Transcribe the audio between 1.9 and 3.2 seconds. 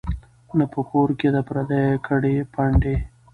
کډي پنډي